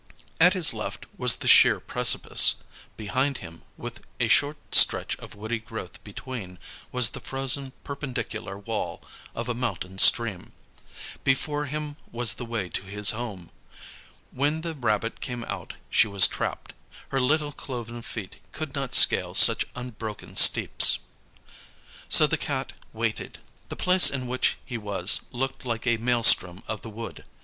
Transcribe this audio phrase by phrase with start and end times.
[0.39, 2.55] At his left was the sheer precipice.
[2.97, 6.57] Behind him, with a short stretch of woody growth between,
[6.91, 9.03] was the frozen perpendicular wall
[9.35, 10.53] of a mountain stream.
[11.23, 13.51] Before him was the way to his home.
[14.31, 16.73] When the rabbit came out she was trapped;
[17.09, 20.97] her little cloven feet could not scale such unbroken steeps.
[22.09, 23.37] So the Cat waited.
[23.69, 27.23] The place in which he was looked like a maelstrom of the wood.